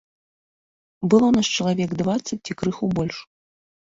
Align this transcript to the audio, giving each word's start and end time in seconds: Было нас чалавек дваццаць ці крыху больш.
Было 1.13 1.27
нас 1.35 1.47
чалавек 1.59 1.93
дваццаць 2.01 2.39
ці 2.45 2.57
крыху 2.61 2.85
больш. 3.01 3.17